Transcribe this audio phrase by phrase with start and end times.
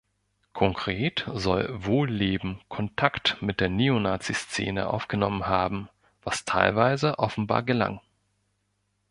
[0.53, 5.89] Konkret soll Wohlleben Kontakt mit der Neonazi-Szene aufgenommen haben,
[6.23, 7.99] was teilweise offenbar gelang.